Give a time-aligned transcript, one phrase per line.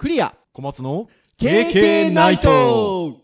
[0.00, 0.34] クリア。
[0.54, 3.18] 小松の KK ナイト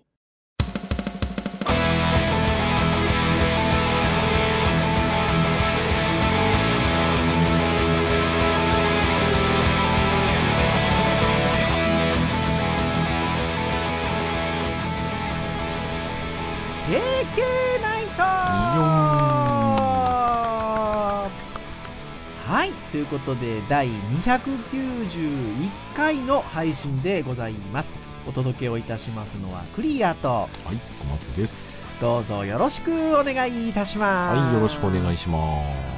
[22.92, 27.90] ということで第291回の配信でございます。
[28.28, 31.80] お届けをいたしますのはクリアとはい小松です。
[32.00, 34.38] どうぞよろしくお願いいたします。
[34.38, 35.38] はいよろしくお願いしま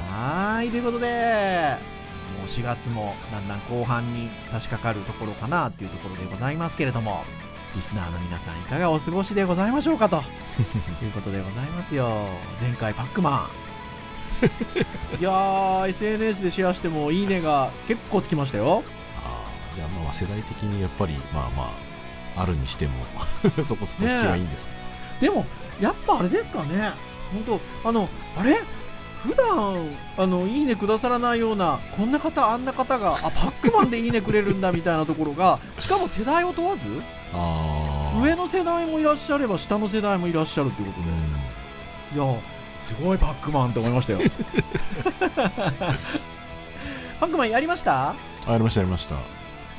[0.07, 0.11] す。
[0.11, 1.77] はいということで
[2.37, 7.23] もう4月もだんだん後半に差し掛かるところかなというところでございますけれども
[7.75, 10.17] リスナーの皆さんいかがお過ごしでございましょうかと
[11.03, 12.27] いうことでございますよ。
[12.61, 13.68] 前回パックマン
[15.19, 18.83] いやー SNS でシェアしてもいいねが結構つきましたよ。
[19.23, 21.73] ああいやまあ世代的にやっぱりまあま
[22.37, 22.93] ああるにしても
[23.65, 24.65] そこそこ引きはいいんです。
[24.65, 24.71] ね
[25.21, 25.45] でも
[25.81, 26.91] やっぱあれですかね。
[27.45, 28.61] 本当あのあれ？
[29.23, 36.87] 普段あのいいねくださらないようなこんな方あんな方があパックマンでいいねくれるんだみたいなところがしかも世代を問わず
[38.23, 42.39] 上の世代もいらっしゃれば下の世代もいらっしゃるということで、いや
[42.81, 44.19] すごいパックマンって思いましたよ。
[47.19, 48.11] パックマンやりました？
[48.11, 49.15] あやりましたやりました。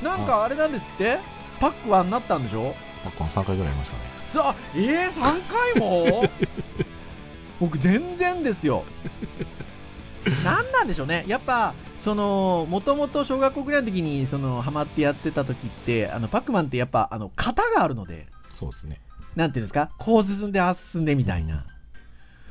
[0.02, 1.18] なんかあれなんですって？
[1.58, 2.74] パックワンになったんでしょ？
[3.04, 4.02] パックマン3回ぐらいやりましたね。
[4.28, 5.20] さえー、3
[5.74, 6.24] 回も？
[7.60, 8.84] 僕全然ですよ。
[10.44, 11.24] 何なんでしょうね。
[11.26, 18.26] やっぱそのもともと小学校ぐらいの時にそのハマってやってた時ってあのパックマンってやっぱあの型があるので。
[18.54, 19.00] そうですね。
[19.36, 19.90] なんていうんですか？
[19.98, 21.64] こう進んでああ進んでみたいな、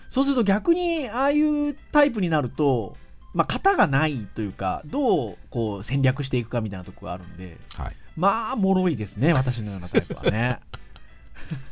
[0.09, 2.97] そうすると逆にああいうタイプになると
[3.33, 7.95] まあ型がないというかどうこう戦略していくかみたいなところがあるんではい。
[8.17, 10.59] まあ脆いですね私のようなタイプはね。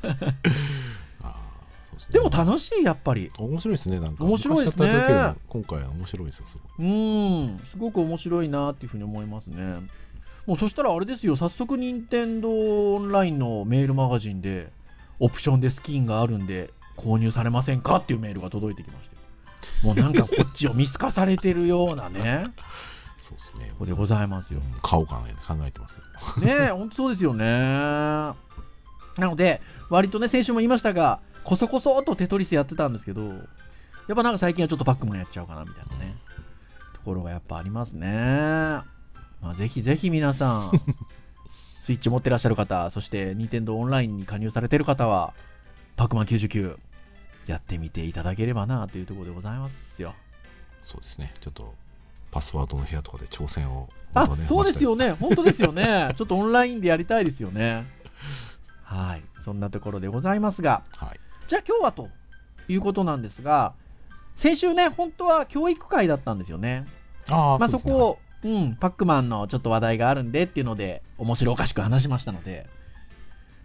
[2.11, 3.31] でも楽しいやっぱり。
[3.37, 4.23] 面白いですねなんか。
[4.23, 5.35] 面白いですね。
[5.49, 6.91] 今回は面白いですよすごいう
[7.55, 9.79] ん、すごく面白いなっていうふうに思いますね。
[10.45, 14.71] もうそしたらあれですよ、早速、任天堂オンラインのメールマガジンで、
[15.19, 17.97] オプションでスキンがあるんで、購入されませんか？
[17.97, 19.21] っていうメールが届いてきましたよ。
[19.83, 22.47] もうなんかこっちを見透かされてるようなね、
[23.21, 24.59] そうですねここでございますよ。
[24.59, 26.03] うん買おうかな考えてますよ
[26.43, 27.45] ねえ、ほんとそうですよね。
[27.45, 28.35] な
[29.27, 33.33] ので、割とね、先週も言いましたが、こそこそっとテトリスやってたんですけど、や
[34.13, 36.15] っぱなんか最近はちょっとパックマンやっちゃうかなみたいなね、
[36.93, 38.07] ところがやっぱありますね。
[39.41, 40.71] まあ、ぜひぜひ皆さん、
[41.83, 45.33] スイッチ持ってらっしゃる方、そして任天堂オンラインに加入されてる方は、
[45.95, 46.77] パックマン99、
[47.47, 50.13] やってみていただければなというところでございますよ。
[50.83, 51.33] そうですね。
[51.41, 51.73] ちょっと
[52.31, 57.85] パスワードの部屋とかで挑戦をあそうですよね、本当ですよね、 ちょっとオンラインでやりたいですよね。
[58.83, 61.19] はい、そんなところでございますが、はい。
[61.47, 62.09] じゃあ今日はと
[62.67, 63.73] いうことなんですが、
[64.35, 66.85] 先週ね、本当は教育会だったんですよね。
[67.29, 72.67] ああまあ、そこを、うん、パックマンのちょっと話題があるんでっていうので、面白おかしく話しましたので、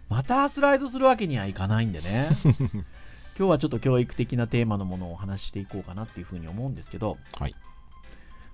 [0.09, 2.29] またスライドするわけにはいかないんでね、
[3.37, 7.55] 今日はちょっと教育的なテーマのものをお話ししていこうかなっていうふうに思うんですけど、はい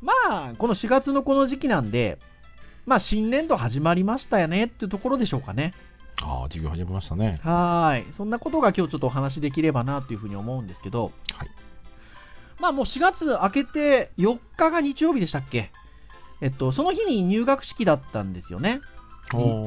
[0.02, 2.18] まあ、この4月のこの時期なんで、
[2.86, 5.74] まあ、新年度始まりましたよねっていうところでしょうかね。
[6.22, 8.14] ああ授業始めましたねはーい。
[8.14, 11.50] そんなことが今日ちょっとお話しできればなというふうに思うんですけど、はい
[12.60, 15.72] まあもう4月明けて4日が日曜日でしたっけ？
[16.42, 18.82] えっと、その日に入学式だったんですよね。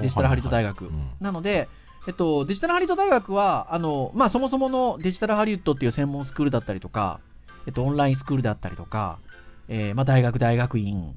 [0.01, 0.87] デジタルハリウッド大学。
[0.87, 1.69] はいはいうんなので、
[2.07, 7.21] えっと、デジタルハリウッド大学は、あの、まあそもそものデジタルハリウッドっていう専門スクールだったりとか、
[7.67, 9.19] えっと、オンラインスクールだったりとか、
[9.69, 11.15] えーまあ大学大学院、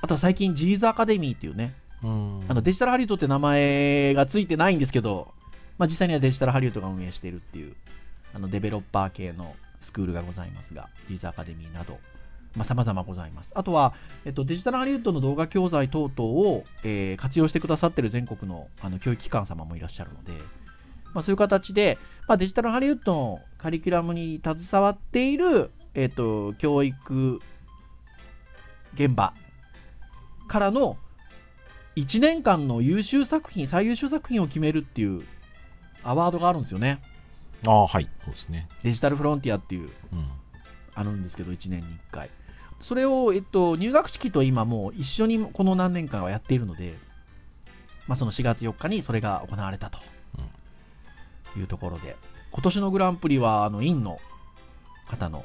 [0.00, 2.44] あとは最近ジーズアカデミーっていうね、うん。
[2.48, 5.28] あのデジタルハリウッドって名前がついてないんですけど、
[5.78, 7.74] まあ、実際にはデジタルハリウッドが運営しているっていう
[8.34, 11.98] あのデベロッパー系のスクールがございますが、ジーズアカデミーなど、
[12.54, 13.50] まあ、様々ございます。
[13.54, 20.32] あとは、えっと、デジタルハリウッドの動画教材等々を、えー活用してくださっている全国のあの教育機関様もいらっしゃるので、
[21.14, 27.40] まあ、そういう形で、まあ、デジタルハリウッドのカリキュラムに携わっている、えっと、教育
[28.94, 29.32] 現場
[30.48, 30.96] からの
[31.96, 35.22] 1年間の優秀作品、最優秀作品を決めるっていう
[36.02, 37.00] アワードがあるんですよね。
[37.64, 40.26] ああはいそうですねデジタルフロンティアっていう、うん
[40.94, 42.30] あるんですけど、1年に1回。
[42.82, 46.98] それを、えっと、入学式と今もう一緒にこの何年間はやっているので、
[48.06, 49.98] まあ、その4月4日にそれが行われたと
[51.58, 52.16] いうところで、
[52.50, 54.18] 今年のグランプリは、あの、インの
[55.06, 55.44] 方の、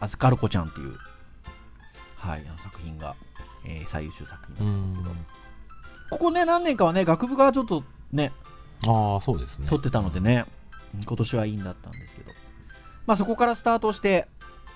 [0.00, 0.94] アズカルコちゃんっていう、
[2.16, 3.16] はい、あの作品が、
[3.64, 5.14] えー最優秀作品だったんですけど、
[6.10, 8.32] ここね、何年かはね、学部がちょっとね、
[8.86, 9.68] ああそうですね。
[9.68, 10.44] 取ってたのでね、
[10.94, 12.32] うん今年はいいんだったんですけど、
[13.06, 14.26] まあそこからスタートして、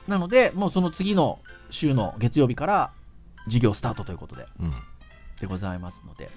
[0.08, 1.38] なので、もうその次の
[1.70, 2.90] 週の月曜日から
[3.44, 4.72] 授業スタートということで、うん
[5.40, 6.31] でございますので、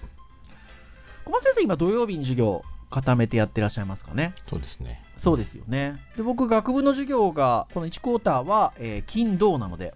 [1.26, 4.34] 小松先生、今土曜日に授業固めてやってらっしゃいますかね？
[4.50, 5.96] そうですねそうですよね。
[6.18, 9.94] で、僕、学部の授業が、この1クォーターは、えー金、土なので、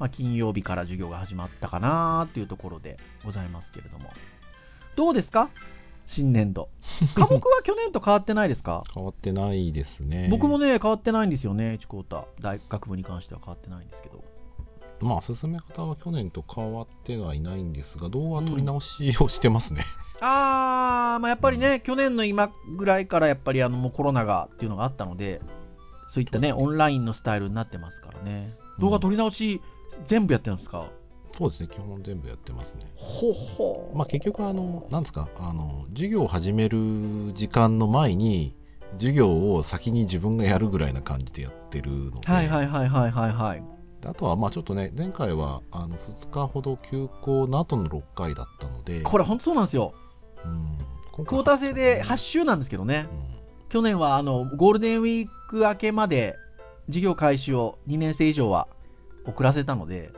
[0.00, 4.10] まあ、金曜日から授業が始まったかなっていうところでございますけれども。
[4.96, 5.50] どうですか？
[6.10, 6.68] 新年度。
[7.14, 8.82] 科目は去年と変わってないですか？
[8.92, 12.24] 変わってないですね僕もね、変わってないんですよね、1クォーター。
[12.40, 14.24] 大学部に関しては変わってないんですけど。
[15.00, 19.82] まあ進め方は去年と変わってはいないんですが動画取り直しをしてますね、
[20.20, 25.40] あー、まあ、やっぱりね、去年の今ぐらいからやっぱりあのもうコロナがっていうのがあったので、
[26.10, 28.54] そういったね、オンラインのスタイルになってますからね。
[28.78, 29.62] 動画撮り直し、
[30.06, 30.90] 全部やってるんですか？
[31.36, 32.80] そうですね基本全部やってますね。
[32.94, 38.54] ほほまあ結局あのなんですかあの授業を始める時間の前に
[38.94, 43.62] 授業を先に自分がやるぐらいな感じでやってるので、はいはいはいはいはいはい。
[44.00, 49.02] であとはまあちょっとね前回はあの2日ほど休校の後の6回だったので。
[49.02, 49.94] これ本当そうなんですよ。
[50.44, 50.78] うん。
[51.12, 53.08] 今クォーター制で8週なんですけどね。
[53.68, 56.36] 去年はあのゴールデンウィーク明けまで
[56.86, 58.66] 授業開始を2年生以上は
[59.26, 60.10] 遅らせたので、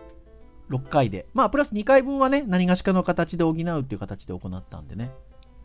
[0.72, 1.26] 6回で。
[1.34, 5.10] まあ、プラス2回分はね、何がしかの形で補うっていう形で行ったんでね。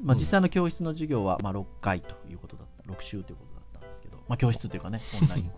[0.01, 5.51] まあ、うん実際の教室の授業はまあ6回ということだった、6週ということだったんですけど、まあ、教室というかね、 オンライン。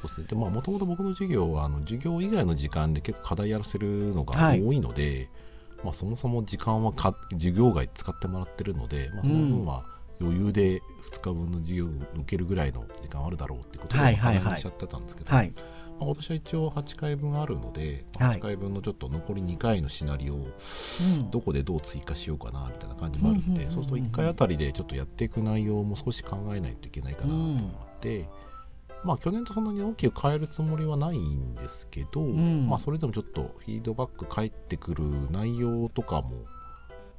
[0.00, 5.30] そうですねでまあもともと僕の授業はあの授業以外の時間で結構課題やらせるのがはい多いので、
[5.82, 9.84] まあ、そもそも時間はか授業外使ってもらってるので、まあ、その分は
[10.20, 15.52] 余裕で2日分の授業を受けるぐらいの時間あるだろうっていうことではいはいはい課題にしちゃってたんですけど、はい。
[15.98, 18.38] まあ、今年は一応8回分あるので、まあはい。
[18.38, 21.30] 8回分のちょっと残り2回のシナリオをうん。
[21.30, 23.72] どこでどう追加しようかなみたいな感じもあるんで、うんうんうんうん。
[23.72, 28.28] そうすると1回あたりでちょっとやっていく内容も少し考えないといけないかなっていうのがあって、
[29.04, 32.68] まあ去年とそんなに大きく変えるつもりはないんですけど、ん。
[32.68, 36.32] まあそれでもちょっとフィードバック返ってくる内容とかも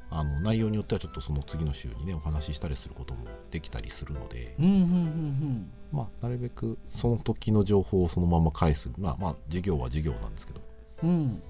[0.10, 10.62] あの内容によってはちょっとその次の週にねお話ししたりすることもできたりするので、うんうんうんまあなるべくその時の情報をそのまま返すまあまあ授業は授業なんですけど
[11.04, 11.10] うん。
[11.10, 11.42] うん。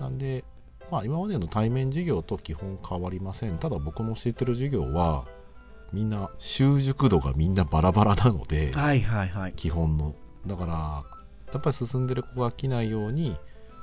[0.00, 0.44] なんで、
[0.90, 3.58] まあ、今までの対面授業と基本変わりません。
[3.58, 5.26] ただ僕の教えてる授業は、
[5.92, 9.52] みんな習熟度がみんなバラバラなので、はいはいはい。
[9.54, 10.14] 基本の。
[10.46, 11.04] だから、
[11.52, 13.36] やっぱり進んでる子が飽きないように、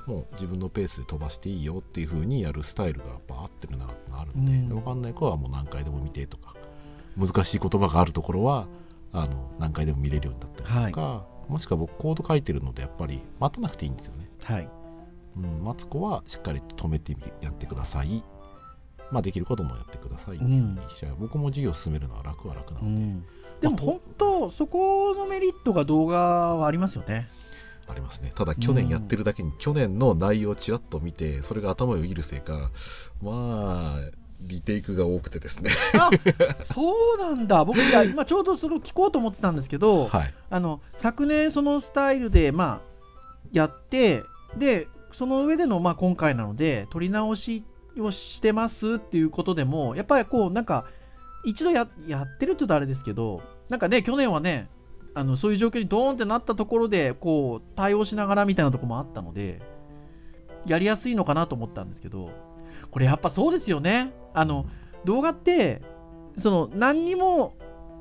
[0.08, 6.54] もう自分のペースで飛ばしていいよっていう風にやるスタイルがやっぱ合ってるなってあるんで、うんわかんない子はもう何回でも見てとか、
[7.16, 8.66] 難しい言葉があるところは、
[9.12, 14.30] あの何回でも見れるようになったりとか、もしくは僕コード書いてるのでやっぱり待たなくていいんですよね。
[14.44, 14.68] はい。
[15.36, 18.24] うん、待つ子はしっかりと止めてみやってください。
[19.10, 23.24] まあ、できることもやってくださいっていうふうにしちゃう、僕も授業進めるのは楽は楽なので、うん。
[23.60, 27.28] でも本当、そこのメリットが動画はありますよね。
[27.88, 28.32] ありますね。
[28.34, 32.70] ただ、去年やってるだけに、去年の内容をちらっと見て、それが頭をよぎるせいか、
[33.22, 34.00] まあ、
[34.40, 35.70] リテイクが多くてですね。
[35.94, 36.10] あ
[36.64, 40.34] そうなんだ、 僕、いや今ちょうどそれを聞こうと思ってたんですけど、はい。
[40.50, 42.80] あの昨年、そのスタイルで、まあ、
[43.52, 44.24] やって、
[44.56, 47.64] でその上での、まあ、今回なので、撮り直し
[47.98, 50.84] をしてますっていうことでも、やっぱりこう、なんか、
[51.44, 54.68] 一度ややってるって言うとあれですけど、なんかね、去年はね、
[55.18, 59.60] あのそういう状況にドーンってなったところで、こう、対応しながらみたいなところもあったので、
[60.66, 62.30] やりやすいのかなと思ったんですけど、
[62.90, 64.12] これやっぱそうですよね。
[64.34, 64.66] あの
[65.04, 65.82] 動画って
[66.36, 67.54] その何にも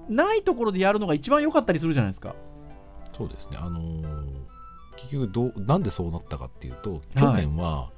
[0.10, 2.36] ないところでやるのが一番良かったりするじゃないですか。
[3.16, 3.58] そうですね。
[3.60, 4.48] あのー
[4.98, 7.92] 結局どう、なんでそうなったかっていうと、去年は、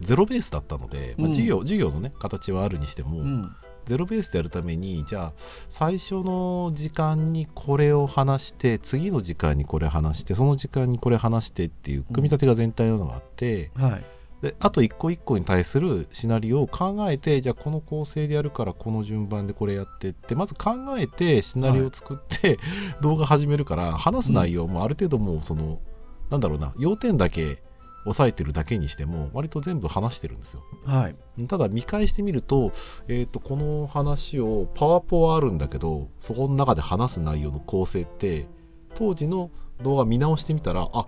[0.00, 3.56] ゼロベースだったので、まあ、うん授業授業の、ね、形はあるにしても、うん。
[3.86, 5.32] ゼロベースでやるためにじゃあ
[5.70, 14.04] 最初の時間にこれを話して次の時間にこれ話してその時間にこれ話してっていう組み立てが全体のがあって、はい。
[14.42, 22.58] であと一個一個に対するシナリオを考えてじゃあこの構成でやるからこの順番でこれやってってまず考えてシナリオを作って、
[23.00, 25.80] 動画始めるから話す内容もある程度もうその、
[26.28, 27.62] なんだろうな要点だけ
[28.06, 31.16] 押さえてるだけにしても割と全部話してるんですよはい。
[31.48, 32.72] ただ見返してみると,、
[33.08, 38.48] えー、とこの話をパワポはあるんだけどそこの中で話す内容の構成って
[38.94, 39.50] 当時の
[39.82, 41.06] 動画見直してみたらあ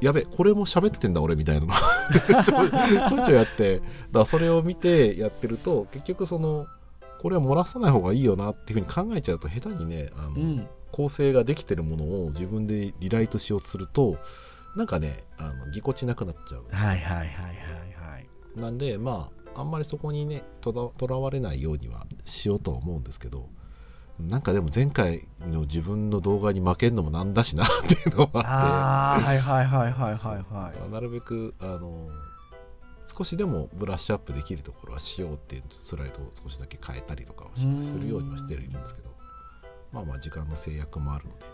[0.00, 6.66] やべこれも喋ってんだ俺みたいなの がちょいちょいやってだそれを見てやってると結局その
[7.20, 10.68] これは漏らさない方がいいよなっていうふうに考えちゃうと下手にねあの、うん。
[10.90, 14.18] 構成ができてるものを自分でリライトしようとすると
[14.76, 16.64] なんかねあのぎこちなくなっちゃう。
[16.70, 18.60] はいはいはいはいはい。
[18.60, 23.48] なんでまああんまりそこにねとらとらわれないようにはしようとは思うんですけど
[24.18, 28.46] なんかでも前回の自分の動画に負けるのもなんだしなっていうのもあって。
[28.46, 30.90] ああはいはいはいはいはいはい。
[30.90, 32.08] なるべくあの
[33.16, 39.10] 少しでもブラッシュアップできるところはしようっていうスライドを少しだけ変えたりとかはするようにはしてるんですけど
[39.92, 41.44] まあまあ時間の制約もあるので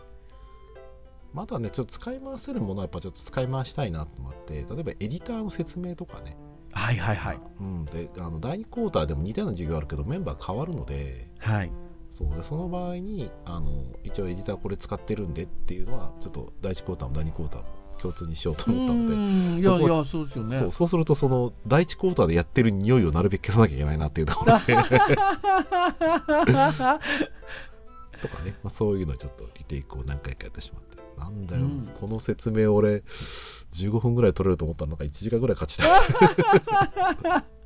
[1.36, 6.34] まだねちょっと使い回せるものはやっぱちょっと使い回したいなと思って例えばエディターの説明とかね、
[6.72, 7.38] はいはいはい。
[7.60, 11.70] うん、であの第2クォーターでも似たような授業あるけどメンバー変わるのではい。
[12.10, 12.34] そう。
[12.34, 17.66] でその場合にあの一応エディターこれ使ってるんでっていうのはちょっと第1クォーターも第2クォーターも
[18.00, 19.58] 共通にしようと思ったのでうん。
[19.58, 20.58] いやいやそうですよね。
[20.58, 24.74] そうそうするとその第1クォーターでやってる匂いをなるべく消さなきゃいけないなっていうところで
[28.20, 31.88] とかね、まあ、そういうのをちょっとリテイクを何回かやってしまってなんだよ、うん。
[32.00, 33.02] この説明俺
[33.72, 37.42] 15分ぐらい取れると思ったらなんか1時間ぐらい勝ちたい。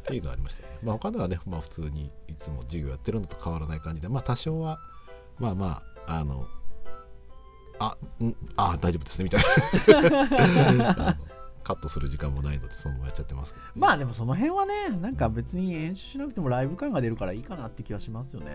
[0.00, 0.68] っていうのがありましたね。
[0.82, 4.80] まあ他ではね、まあ、普通にいつも授業やってるのと変わらない感じでまあ多少は
[5.38, 6.48] まあまああの
[7.78, 11.16] あんあ大丈夫ですねみたいな。
[11.62, 18.50] カットする時間もないのでそのままやっちゃってますけど、まあでもその辺はねなんか別に編集しなくてもライブ感が出るからいいかなって気はしますよね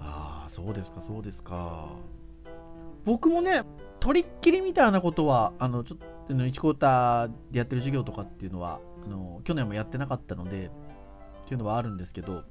[0.00, 1.88] ああそうですかそうですか。
[3.04, 3.62] 僕もね
[4.00, 10.70] とりっきりみたいなことはあのちょっと1クォーターでやってる授業とかっていうのはあの去年もやってなかったのでっ
[11.46, 12.44] ていうのはあるんですけど、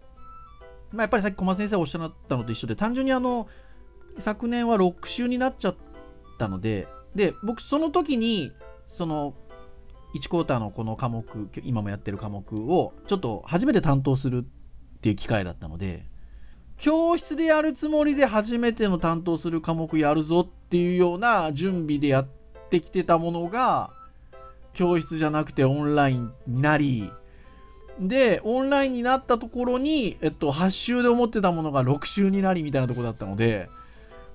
[0.91, 3.47] まあ、やっぱりさっき小松先生おっしゃったのと一緒で単純にあの
[4.19, 5.75] 昨年は6週になっちゃっ
[6.37, 8.51] たのでで僕その時に
[8.89, 9.33] その
[10.15, 16.08] 1クォーターのこの科目今もやってる科目をちょっと初めて担当するっていう機会だったので
[16.79, 22.27] 教室でやるつもりで初めての担当する科目やるぞっていうような準備でやっ
[22.69, 23.91] てきてたものが
[24.73, 27.11] 教室じゃなくてオンラインになり
[27.99, 33.69] でオンラインになったところに、えっと、8週で思ってたものが6週になりみたいなとこだったので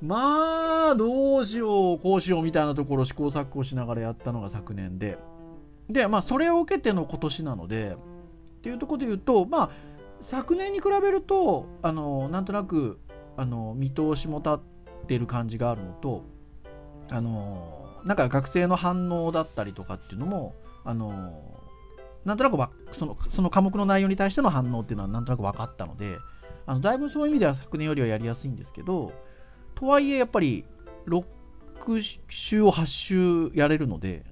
[0.02, 5.18] まあどうしようこうしようみたいなところ試行錯誤しながらやったのが昨年で。
[5.88, 7.96] でまあそれを受けての今年なので
[8.58, 9.70] っていうところで言うとまあ
[10.24, 12.98] 昨年に比べるとあのなんとなく
[13.36, 14.58] あの見通しも立っ
[15.06, 16.24] てる感じがあるのと
[17.10, 20.54] あのなんか学生の反応だったりとかっていうのも
[20.84, 21.60] あの
[22.24, 26.18] なんとなくわそのその科目の内容に対しての反応っていうのはなんとなく分かったので
[26.66, 29.12] あのだいぶそういう意味では昨年よりはやりやすいんですけど
[29.74, 30.64] とはいえやっぱり
[31.06, 31.24] 6
[32.30, 34.24] 週を8週やれるので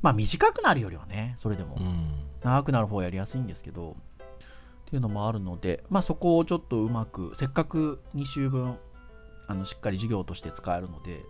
[0.00, 2.26] まあ短くなるよりはねそれでもうん。
[2.42, 3.96] 長くなる方がやりやすいんですけど
[4.86, 8.76] っていうのもあるのでまあそこをちょっとうまくせっかく2週分
[9.48, 11.22] あのしっかり授業として使えるので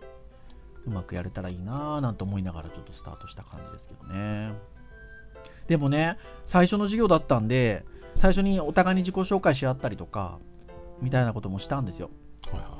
[0.85, 4.53] うまくやれたらいいなぁなんて思いながらちょっとスタートした感じですけどね。
[5.67, 7.83] でもね最初の授業だったんで
[8.15, 10.39] 最初にお互いに自己紹介し合ったりとか
[11.01, 12.09] みたいなこともしたんですよ。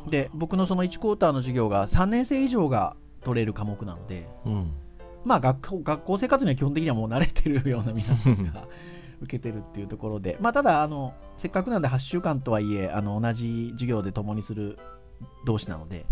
[0.08, 4.72] で僕のその1クォーターの授業が3年生以上が取れる科目なのでうん。
[5.26, 8.68] まあ学校学校生活には基本的にはもう慣れてるような皆さんが
[9.22, 14.78] 受けてるっていうところで、まあ、ただあのせっかくなんで8週間とはいえあの同じ授業で共にする
[15.46, 16.06] 同士なので、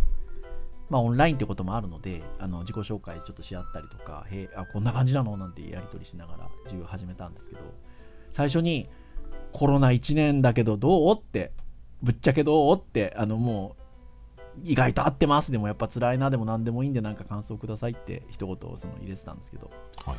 [0.89, 7.61] まあ、オンラインってこともあるのであの自己紹介ちょっとし合ったりとかへあこんな感じなのなんてやり取りしながら授業始めたんですけど
[8.31, 8.89] 最初に
[9.53, 11.51] コロナ1年だけどどうって
[12.01, 13.85] ぶっちゃけどうってあのもう
[14.63, 15.51] 意外と合ってます。
[15.51, 16.29] でもやっぱ辛いな。
[16.29, 19.69] でも何でもいいんでなんか感想くださいって一言その入れてたんですけど。
[20.05, 20.17] はい。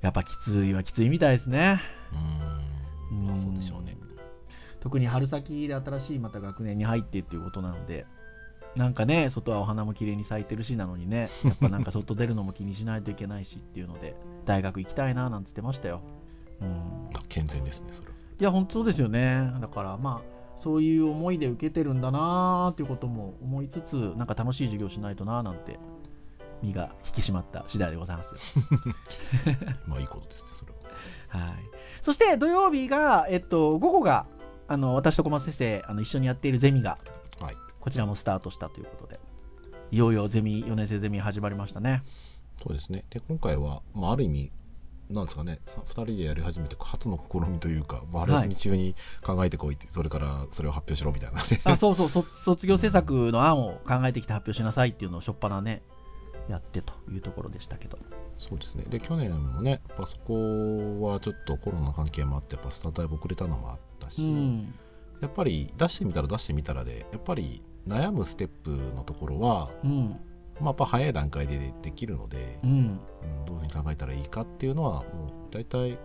[0.00, 1.80] やっぱきついはきついみたいですね。
[2.12, 3.26] うーん。
[3.26, 3.96] まあそうでしょうね。
[4.80, 8.06] 特に春先で新しいまた学年に入ってっていうことなので
[8.76, 14.14] なんかね外はお花も綺麗に咲いてるしなのにね やっぱなんか外出るのも気にしないといけないしっていうので
[14.46, 16.00] 大学行きたいななんつってましたよ。
[16.60, 17.10] うん。
[17.14, 18.14] あ健全ですねそれは。
[18.40, 19.52] いや本当そうですよね。
[19.60, 25.78] だからまあそういう思いで受けてるんだなーっていうことも思いつつなんか楽しい授業しないとなーなんて
[26.62, 28.40] 身が引き締まった次第でございますよ。
[29.86, 31.46] まあいいことですねそれは。
[31.46, 31.54] はい、
[32.02, 34.26] そして土曜日が、えっと、午後が
[34.66, 36.98] あの私と小松先生あの一緒にやっているゼミが
[37.40, 37.56] はい。
[37.80, 39.20] こちらもスタートしたということで
[39.90, 42.02] いよいよゼミ4年生ゼミ始まりましたね。
[42.62, 43.04] そうですね。
[43.10, 44.52] で今回は、まあ、ある意味
[45.10, 51.60] なんですかねさ2人でやり始めて初の試みというか、まあ、春休み中に考えてこいって、それからそれを発表しろみたいなね。
[51.64, 55.82] あそうそう卒 卒業制作の案を考えてきて発表しなさいっていうのをしょっぱなね
[56.48, 57.98] やってというところでしたけど。
[58.36, 58.84] そうですね。
[58.88, 64.74] で去年もねやっぱそこはちょっとコロナ関係もあってやっぱスタートだいぶ遅れたのもあったし、うん。
[65.20, 70.20] やっぱり出してみたら出してみたらでやっぱり悩むステップのところはうん。
[70.60, 72.70] まあ、やっぱ早い段階でできるので、うん。
[72.70, 73.00] うん
[73.46, 75.98] どういうふうに考えたらいいかっていうのはもう大体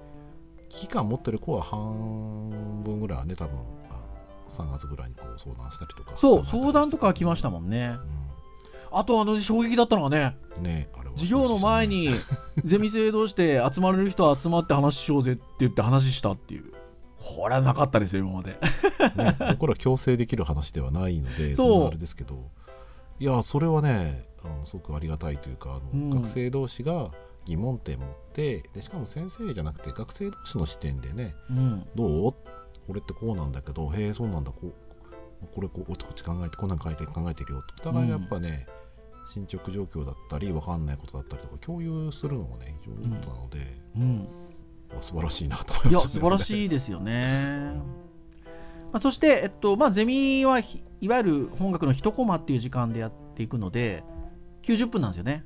[0.69, 3.59] 危機感持ってる子は半分ぐらいはね多分
[3.89, 7.97] あの3月ぐらいにこう相談したりとかそう相談とか来ましたもんね。
[7.97, 8.32] う
[8.93, 11.13] あとあの衝撃だったのがねんねあれは。
[11.15, 12.09] 授業の前に
[12.63, 16.71] ゼミ生同士で集まれる人は集まって話しようぜって言って話したっていう。
[17.17, 18.59] これはなかったですよ今まで。
[19.15, 21.79] ね、僕ら強制できる話ではないのでそう。
[21.81, 22.51] なあれですけど。
[23.19, 26.09] いやそれはねあのすごくありがたいというかあの、うん。
[26.09, 27.09] 学生同士が
[27.45, 31.87] 疑問点持ってでしかも先生じゃなくて学生同士の視点でねうん。
[31.95, 32.33] どう？
[32.85, 34.51] これってこうなんだけどへえそうなんだ。
[34.51, 34.73] こう
[35.53, 38.65] これこうこっち考えてこんなん書いて考えてるよとお互いがやっぱね、
[39.27, 44.27] 進捗状況だったり分かんないことだったりとか共有するのもね非常にいいことなので、うん。
[45.01, 47.73] 素晴らしいなと思いいましたや素晴らいしいですよね、
[48.91, 54.03] まあ、そして、えっとまあ、ゼミはいいわゆる本学の一コマっていう時間でやっていくので
[54.63, 55.43] 90分なんですよね。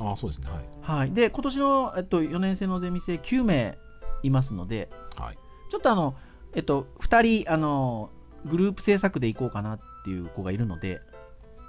[0.00, 0.48] ああそうですね。
[0.48, 0.64] はい。
[0.80, 1.12] はい。
[1.12, 3.76] で今年の、えっと、4年生のゼミ生9名
[4.22, 5.38] いますのではい。
[5.70, 6.14] ちょっとあの、
[6.54, 8.10] えっと、2人あの
[8.46, 11.00] グループ制作でいこうかなっていう子がいるので、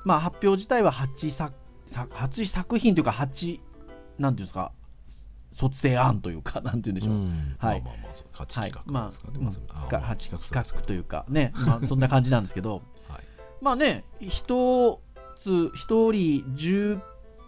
[0.06, 1.54] まあ、発表自体は8作
[1.88, 3.60] 作8作品というか8
[4.18, 4.72] なんていうんですか
[5.52, 7.56] 卒生案というかなんていうんでしょう、ん。
[7.58, 7.82] はい。
[7.82, 12.82] まあまあまあそう8はい企、まあ画ですかね、うんまずあがまあ8企企画というかね、まあ、そんな感じなんですけど。
[13.10, 13.24] はい。
[13.62, 15.02] まあね一
[15.42, 17.00] つ一人10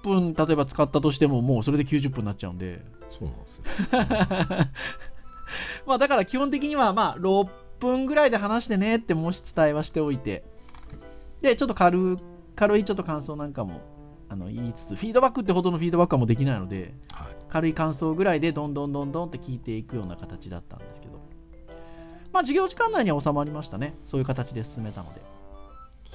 [0.04, 2.84] 分例えば使ったとしてももうそれで90分になっちゃうんで。
[3.10, 3.64] そうなんですよ。
[5.86, 7.50] まあだから基本的にはまあ6
[7.80, 10.44] 分ぐらいで話してねって申し伝えはしておいて。
[11.42, 12.18] でちょっと軽
[12.58, 13.80] 軽いちょっと感想なんかも
[14.28, 17.36] あの言いつつフィードバックってほどのフィードバックはもうできないのではい。
[17.48, 21.14] 軽い感想ぐらいでどんどんどんどんって聞いていくような形だったんですけど
[22.34, 25.22] まあ授業時間内には収まりましたねそういう形で進めたので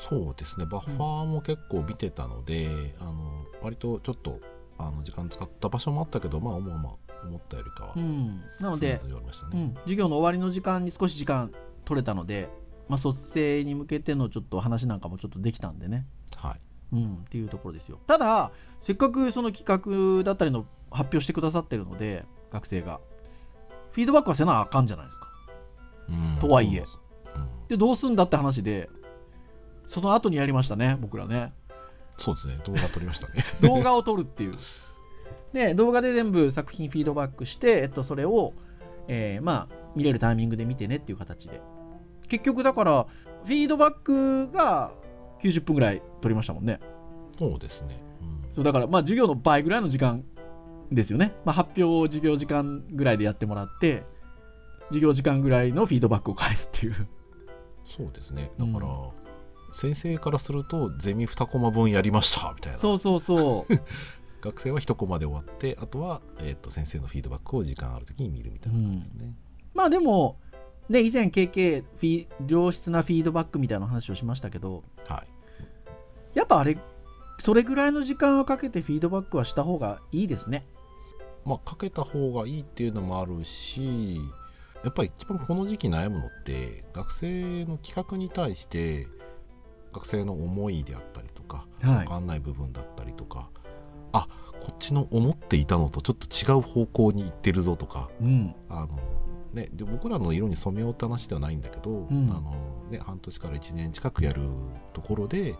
[0.08, 0.66] そうですね。
[0.66, 4.40] バッファーも結構見てたので、あの割とちょっと
[4.78, 7.92] あの時間使った場所もあったけど、まあまあまあ思ったよりかは。
[7.96, 9.00] うんなので。
[9.02, 11.52] うん、授業の終わりの時間に少し時間
[11.84, 12.49] 取れたので、
[12.88, 16.61] まあ、卒生に向けてのちょっと話なんかもちょっとできたんでね、はい。
[16.92, 17.98] うん、っていうところですよ。
[18.07, 18.52] ただ
[18.83, 23.00] せっかくその企画だったりの発表してくださってるので学生が。
[23.92, 25.28] フィードバックはせなあかんじゃないですか。
[26.09, 26.85] うんとはいえ。
[26.87, 26.98] そ
[27.35, 27.48] うなん。
[27.68, 28.88] でどうすんだって話で
[29.87, 31.52] その後にやりましたね僕らね。
[31.57, 31.62] うん
[32.18, 32.59] そうですね。
[32.64, 33.44] 動画撮りましたね。
[33.62, 34.57] 動画を撮るっていう。
[35.52, 38.54] で動画で全部作品フィードバックして、えっと、それを、
[39.09, 41.61] えーまあ見れるタイミングで見てねっていう形で
[42.33, 43.07] 結局だから
[43.45, 44.90] フィードバックが
[45.42, 46.81] 90分ぐらい撮りましたもんね
[47.38, 48.03] そうですね。
[48.23, 50.25] うんそうだからまあ授業の倍ぐらいの時間
[50.90, 54.05] ですよね、まあ、発表を授業時間ぐらいでやってもらって
[54.88, 57.07] 授業時間ぐらいのフィードバックを返すっていう
[57.85, 58.51] そうですね。
[58.59, 59.23] だから、うん
[59.75, 62.79] 先生からするとゼミ2コマ分やりましたみたいな。
[62.79, 63.75] そうそうそう
[64.42, 69.35] 学生は1コマで終わって、あとはえっ、と先生のフィードバックを時間ある時に見るみたいな感じですね。
[69.73, 70.38] まあでも
[70.92, 76.38] ね以前 KK フィ良質なフィードバックみたいな話をしましたけどはい。
[76.38, 76.78] やっぱあれ
[77.38, 80.64] それぐらいの時間をかけてフィードバックはした方がいいですね。
[81.44, 84.20] まあ、かけた方がいいっていうのもあるし
[84.85, 89.09] やっぱり一番この時期悩むのって学生の企画に対して
[89.92, 91.98] 学生の思いであったりとか、はい。
[92.05, 93.50] 分かんない部分だったりとか
[94.12, 94.28] あ
[94.62, 98.55] こっちの思っていたのとちょっと違う方向に行ってるぞとかうん。
[98.68, 98.98] あの、
[99.52, 102.30] ね、で僕らの色に染めようって話ではないんだけど、ん。
[102.30, 104.42] あのね、半年から1年近くやる
[104.94, 105.56] ところでや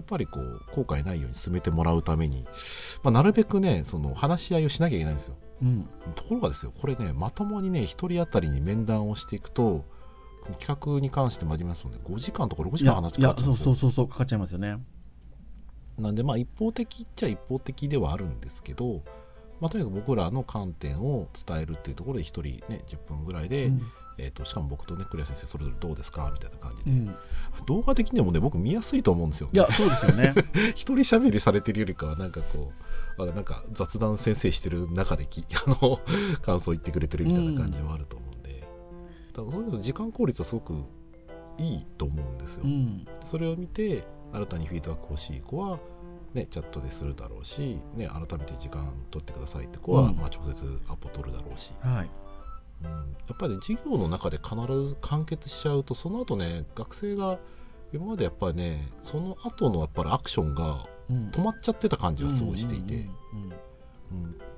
[0.00, 2.44] っぱりこう後悔ないように進めてもらうために、
[3.02, 5.36] まあ、なるべくねその話し合いをしなきゃいけないんですよ。
[5.62, 5.88] うん。
[6.14, 9.84] ところがですよこれねまともにね1人当たりに面談をしていくと
[10.58, 14.78] 企画に関して真面目ますので5時間とか6時間話かかっちゃうんですよそうそうそうそうかかっちゃいますよね。
[15.98, 19.02] なんでまあ一方的っちゃ一方的ではあるんですけど、
[19.62, 23.82] まあ、とにかく僕らの観点を伝えるっていうところで1人ね10分ぐらいで、うん。
[24.18, 27.16] えー、としかも僕とねクレア先生それぞれどうですかみたいな感じで、うん。
[27.66, 30.34] 動画的にもね僕見やすいと思うんですよ、いやそうですよね。
[30.74, 32.72] 一人喋りされてるよりかはなんかこ
[33.18, 36.00] うあなんか雑談先生してる中でき あの
[36.42, 38.60] 感想言ってくれてるみたいな感じはあると思うんで、
[39.32, 40.74] だからそういうの時間効率はすごく
[41.58, 43.06] いいと思うんですよ、うん。
[43.24, 45.78] それを見て新たにフィードバック欲しい子は、
[46.34, 50.16] ね、チャットでするだろうし、ね、改めて時間取ってくださいって子は、うん。
[50.16, 52.10] まあ、直接アポ取るだろうし、はい。
[52.84, 52.96] うん、や
[53.34, 57.38] っぱり、ね、授業の中で必ず完結しちゃうとその後ね学生が
[57.92, 61.30] 今までやっぱりねその後のやっぱりアクションがうん。
[61.30, 63.08] 止まっちゃってた感じがすごいしていて、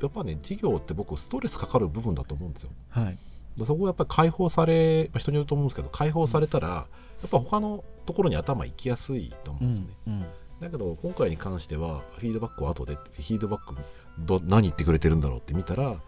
[0.01, 2.71] やっぱね授業って僕ストレスかかる部分だと思うんですよ。
[2.91, 3.19] はい。
[3.57, 6.87] でそこがやっぱり解放され、まあ人によると思うんですけど解放されたらや
[7.27, 10.11] っぱ他のところに頭行きやすいと思ううんですよね、ん。
[10.11, 10.27] うん
[10.61, 13.75] だけど今回に関してはフィードバックを後でフィードバック
[14.21, 15.99] ど何言ってくれてるんだろうって見たらや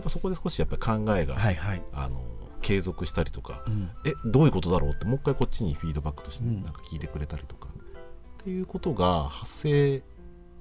[0.00, 1.82] っぱそこで少しやっぱり考えが、はいはい。
[1.92, 2.22] あの
[2.62, 7.68] 継続したりとかうんえどういうことだろうってもう一回こっちにフィードバックとしてうんなんか聞いてくれたりとか、
[8.40, 10.02] っていうことが発生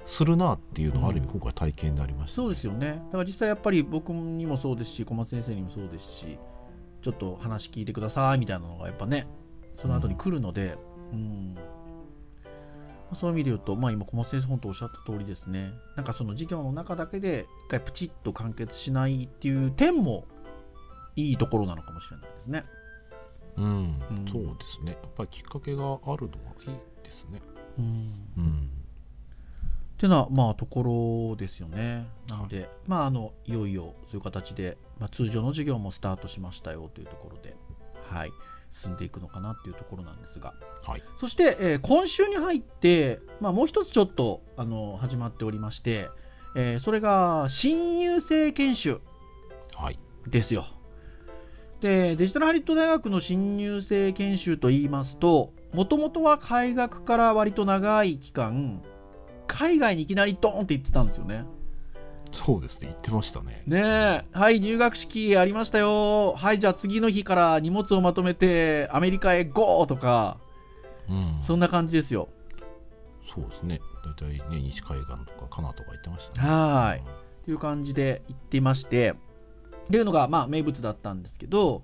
[0.05, 3.01] するなっていうのはある意味今回体験になりました、そうですよね。
[3.07, 6.37] だから実際やっぱり僕にもそうですし、小松先生にもそうですし、
[7.01, 9.27] ちょっと話聞いてくださいみたいなのがやっぱね、
[9.81, 10.77] その後に来るので、
[11.11, 11.55] うん。
[13.13, 15.71] そういう意味で言うと、まあ今小松先生本当おっしゃった通りですね。
[15.95, 20.25] なんかその授業の中だけで一回プチッと完結しないっていう点も
[21.15, 22.63] いいところなのかもしれないですね。
[23.57, 26.17] うんうんそうですねやっぱりきっかけがあるのは
[26.67, 27.41] いいですね
[27.77, 27.85] うん。
[28.37, 28.69] うん
[29.95, 32.05] っていうのは、まあ、ところですよね。
[32.27, 37.55] なので、まあ、あの、いよいよそういう形で、まあ、通常の授業もスタートしましたよというところで、
[38.09, 38.31] はい、
[38.81, 46.09] 進んでいくのかなっていうところなんですが、はいそして、えー今週に入って、まあ、もう一つちょっと、あの、始まっておりまして、
[46.55, 49.01] えーそれが、新入生研修
[49.75, 50.65] はいですよ。
[51.81, 58.81] で、デジタルハリウッド大学の新入生研修といいますと、もともとは開学から割と長い期間、
[59.47, 61.45] 海外にいきなりドーンって行ってたんですよね。
[62.35, 62.89] そうですね。
[62.89, 63.63] 言ってましたね。
[63.65, 66.33] ねえ、はい、入学式ありましたよ。
[66.33, 70.37] はい、じゃあ次の日から荷物をまとめてアメリカへゴーとか、
[71.09, 71.39] うん。
[71.47, 72.29] そんな感じですよ。
[73.33, 73.79] そうですね。
[74.03, 76.47] 大体ね西海岸とかカナとか言ってましたね。
[76.47, 77.01] はーい。
[77.45, 81.83] という感じで行っていまして、っていうのがまあ名物だったんですけど、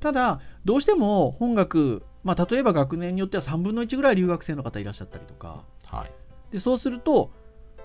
[0.00, 6.10] ただ、どうしても本学、まあ、例えば学年によっては3分の1ぐらい留学生の方いらっしゃったりとか、はい。
[6.52, 7.30] でそうすると、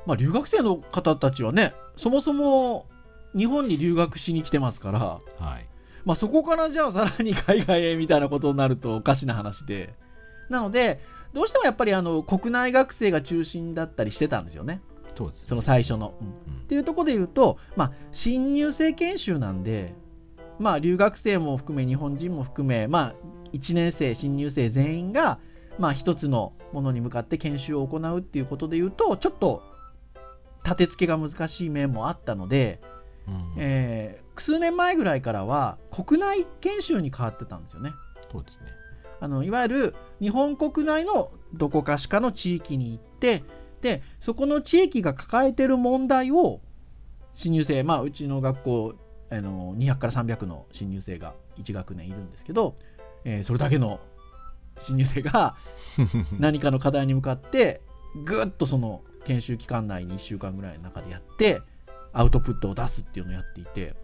[0.07, 2.87] まあ、留学生の方たちはね、そもそも
[3.35, 4.99] 日本に留学しに来てますから、
[5.37, 5.67] はい。
[6.05, 9.93] まあ、そこからじゃあさらに海外へみたいなことになるとおかしな話で、
[10.49, 11.01] なので、
[11.33, 14.81] どうしてもやっぱりあの国内学生が中心だったりしてたんですよね、
[15.13, 15.47] そうですね。
[15.49, 16.13] その最初の。
[16.21, 16.27] うん。
[16.27, 16.61] うん。
[16.61, 19.93] っていうところで言うと、まあ、新入生研修なんで、
[20.57, 23.15] まあ、留学生も含め、日本人も含め、まあ、
[23.51, 25.39] 1年生、新入生全員が、
[25.79, 29.63] まあ、一つのものに向かって研修を行うっていうことで言うと、ちょっと
[30.67, 32.81] 立て付けが難しい面もあったので、
[33.27, 37.91] うんえー数年前ぐらいからは、国内研修に変わってたんですよね。
[38.31, 38.65] そうですね
[39.19, 43.43] あのいわゆる日本国内のどこかしかの地域に行って
[43.81, 46.59] でそこの地域が抱えている問題を
[47.33, 48.93] 新入生まあうちの学校
[49.31, 52.75] あの200から300の新入生が1学年いるんですけど、
[53.23, 53.99] えーそれだけの
[54.77, 55.55] 新入生が
[56.37, 57.81] 何かの課題に向かって
[58.23, 61.61] ぐっとその研修期間内に1週間ぐらいの中でやって
[62.13, 63.95] アウトプットを出すっていうのをやっていて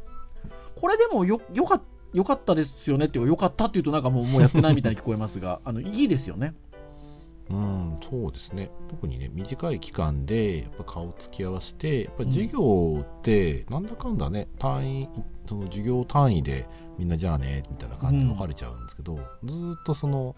[0.80, 1.82] これでもよよか
[2.14, 6.54] よかったですよねっていうかよかったっていうとなんかもうもうやってないみたいに聞こえますが あのいいですよね。
[7.50, 8.72] うん、そうですね。
[8.90, 15.10] 特にね短い期間でやっぱ顔つき合わせてやっぱ授業ってなんだかんだね単位
[15.48, 20.36] その授業単位でみんなじゃあねみたいな感じで分かれちゃうんですけど、ずーっとその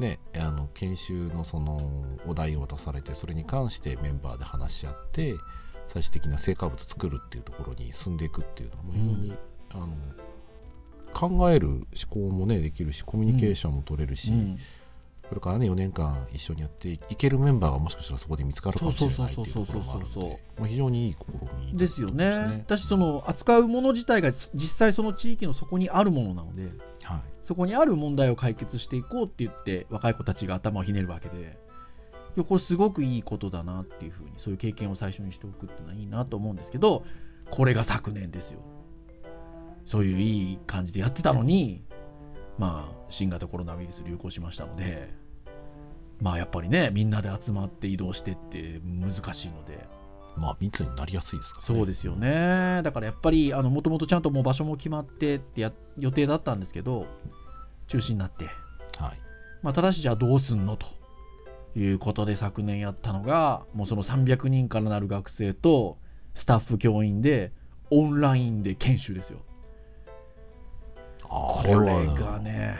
[0.00, 5.36] ねあの研修のそのお題を渡されてそれに関してメンバーで話し合って
[5.88, 9.34] 最終的な成果物作るっていうところに進んでいくっていうのも非常に、
[9.70, 9.88] あの
[11.12, 14.58] 考える思考もねできるしコミュニケーションも取れるし、うん。
[15.28, 22.06] これからね4年間一緒にやっていけるメンバーがもしかしたらそこで見つかるかもしれないっていうところもあるのまあ非常にいい試みですね。
[22.06, 26.72] 思いますだしその扱うもの自体が実際その地域のそこにあるものなので
[27.10, 27.22] はい。
[27.42, 31.58] そこにある問題を解決していこうって言って若い子たちが頭をひねるわけで
[32.44, 37.04] これすごくいいことだなっていうふうにそういう経験を最初にしておくっていうのはいいなと思うんですけど
[37.50, 38.60] これが昨年ですよ。
[39.84, 41.82] そういういい感じでやってたのに
[42.58, 45.12] まあ新型コロナウイルス流行しましたので
[46.20, 49.88] まあやっぱりねみんなで集まって移動してって難しいので
[50.36, 57.06] まあ密になりやすいですからねそうですよね、だからやっぱり、もともとちゃんともう場所も決まってってや予定だったんですけど、
[57.88, 58.44] 中止になって、
[58.96, 59.18] はい
[59.62, 60.86] まあ、ただし、じゃあどうすんのと
[61.76, 65.98] いうことで、昨年やったのが、もうその300人からなる学生と
[66.34, 67.52] スタッフ、教員で、
[67.90, 69.40] オンラインで研修ですよ。
[71.28, 72.78] あれこれはがね、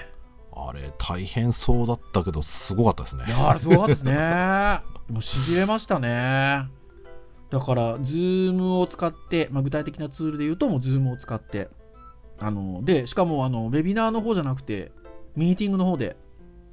[0.52, 4.80] あれ大変そうだったけどすごかったですねいやあれすごかったですね。
[5.08, 6.68] もうしびれましたね。
[7.50, 11.68] だから、ズームを使って、まあ、具体的なツールで言うと、もうズームを使って、
[12.38, 14.92] あので、しかもあのウェビナーの方じゃなくて、
[15.36, 16.16] ミーティングの方で、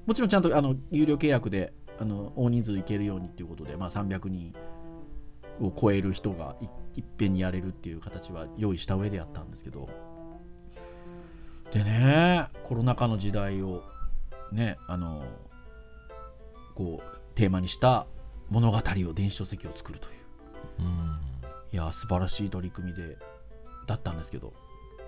[0.05, 4.53] もちろんちゃんとあの有料契約であの大人数いけるようにっていうことで、まあ、300人
[5.59, 6.65] を超える人がい
[6.99, 9.89] いっぺんにやれるっていう形は用意した上でやったんですけど、
[11.73, 13.83] でね、コロナ禍の時代を、
[14.51, 15.23] ね、あの
[16.75, 18.07] こうテーマにした
[18.49, 20.16] 物語を電子書籍を作るという。
[20.79, 21.17] うん。
[21.71, 23.17] いや素晴らしい取り組みで
[23.87, 24.53] だったんですけど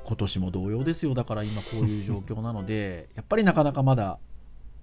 [0.06, 1.14] 今年も同様ですよ。
[1.14, 4.20] だから今こういう状況なので やっぱりなかなかまだ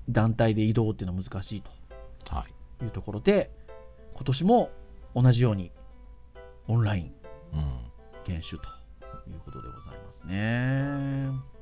[0.09, 1.63] 団体で移動っていうのは難しい
[2.29, 2.79] はい。
[2.79, 3.51] というところで
[4.15, 4.71] 今年も
[5.15, 5.73] 同じように
[6.69, 7.15] オンライン
[7.55, 7.79] うん。
[8.25, 8.69] 研修と
[9.31, 11.56] いうことでございますね。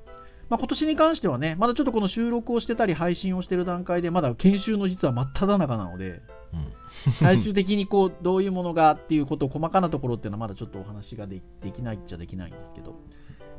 [0.54, 7.12] まあ、今年に関してはね、まだちょっとこの収録をしてたり配信をしてる段階で、まだ研修の実は真っ只中なので、うん。
[7.18, 12.94] 最終的にこうどういうものがっていうことを細かなところっていうのはまだちょっとお話がでできないっちゃできないんですけど、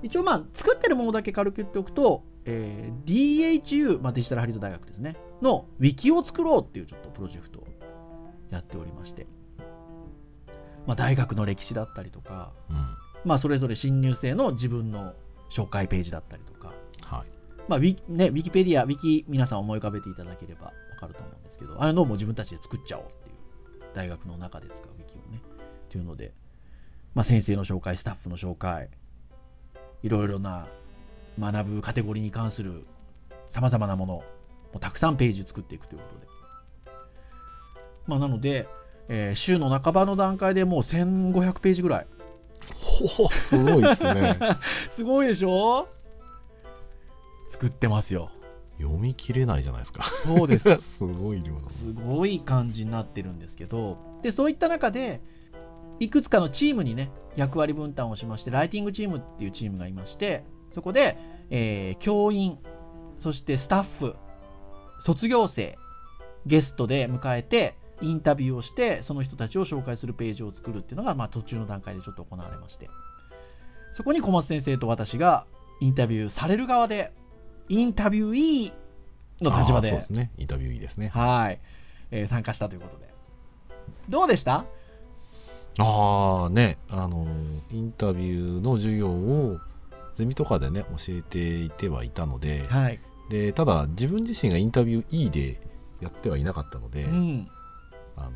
[0.03, 7.67] 一応まあ作ってるものだけ軽く言っておくと、えー DHU、まあ、デジタルハリウッド大学ですね、のウィキを作ろうっていうちょっとプロジェクトを
[8.51, 9.27] やっておりまして、
[10.87, 12.77] まあ、大学の歴史だったりとか、うん。
[13.25, 15.13] まあ、それぞれ新入生の自分の
[15.49, 16.54] 紹介ページだったりとか、はい
[17.67, 23.35] まあウィね、ウィキペディア、ウィキ皆さん思い浮かべていただければ分かると思うんですけど、ああいうのをもう自分たちで作っちゃおうっていう、
[23.95, 25.41] 大学の中で使うウィキをね。
[25.87, 26.33] っていうので、
[27.13, 28.89] まあ、先生の紹介、スタッフの紹介、
[30.03, 30.67] いろいろな
[31.39, 32.85] 学ぶカテゴリーに関する
[33.49, 34.23] さまざまなもの
[34.73, 36.27] をたくさんページ作っていくということで。
[38.07, 38.67] まあ、なので、
[39.07, 42.07] えー週の半ばの段階でもう1500ページぐらい。
[42.73, 44.37] ほほすごいですね
[44.91, 45.87] すごいでしょ？
[47.55, 48.31] 作ってますよ。
[48.79, 50.75] 読み切れないじゃないですかそうです。
[50.83, 55.21] すごい量すごい感じになってるんですけど、でそういった中で、
[56.01, 61.17] いくつかのチームにね、役割分担をしまして、ライティングチームっていうチームがいまして、そこで、
[61.49, 62.57] えー教員、
[63.19, 64.17] そしてスタッフ、
[64.99, 65.77] 卒業生、
[66.45, 72.89] ゲストで迎えて、インタビューをして、その人たちを紹介するページを作るっていうのが、まあ、途中の段階でちょっと行われまして、
[73.93, 75.45] そこに小松先生と私が
[75.79, 77.13] インタビューされる側で、
[77.69, 81.59] インタビューイーの立場でそうですねインタビューいいですねはい、
[82.11, 83.13] えー参加したということで。
[84.09, 84.65] どうでした？
[85.77, 87.27] ああねあの
[87.71, 89.59] インタビューの授業を
[90.15, 92.99] ゼミとかでね教えていてはいたのではい。
[93.29, 95.59] でただ自分自身がインタビュー E で
[95.99, 97.47] やってはいなかったので、うん。
[98.15, 98.31] あの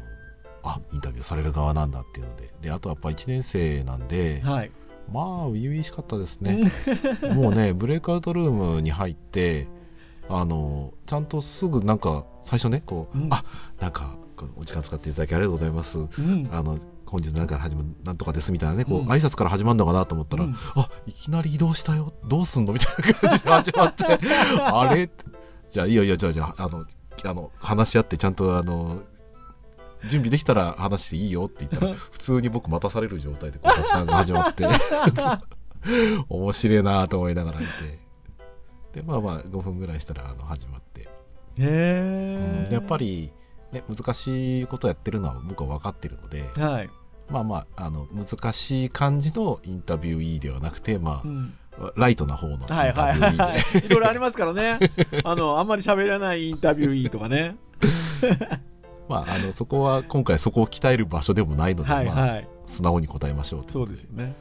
[0.64, 4.72] あインタビューされる側なんだっていうのでであとやっぱ1年生なんではい。
[5.12, 6.72] まあ初々しかったですね。
[7.34, 9.68] もうねブレイクアウトルームに入って
[10.30, 13.34] あのちゃんとすぐなんか最初ねこう、うん。
[13.34, 13.44] あ
[13.80, 14.16] なんか
[14.56, 16.00] お時間使っていただきありがとうございます。
[16.00, 16.50] うん。
[16.52, 19.08] あの本日何から始まるなんとかですみたいなねこう、うん。
[19.08, 20.56] 挨拶から始まるのかなと思ったら、うん。
[20.76, 24.06] あいきなり移動したよどうすんのみたいな感じで始まって
[24.62, 25.10] あれ？
[25.72, 26.86] じゃあいいよいいよじゃあじゃああの
[27.26, 29.02] あの話し合ってちゃんとあの
[30.06, 34.66] 準備できたら話していいよって言ったら 普通に僕待たされる状態でこう雑談が始まって
[36.30, 38.00] 面白いなと思いながら見て
[38.94, 41.08] でまあまあ5分ぐらいしたらあの始まって、
[41.58, 42.98] へうんでやっぱ。
[42.98, 43.32] り、
[43.72, 46.90] ね、難しいことやってるのは僕は分かってるので、はい。
[47.30, 53.60] まあまあ、あの難しい感じのインタビュー E ではなくて、まうんあ、ライトな方のインタビはいはいはい E で、はい。
[53.86, 54.80] いろいろありますからね。
[55.24, 57.58] あの、あんまり喋らないインタビューいいとかね。
[59.10, 62.48] まあ、あのそこは今回そこを鍛える場所でもないので、まあ、はいはい。
[62.68, 64.36] 素直に答えましょうとそうですよね。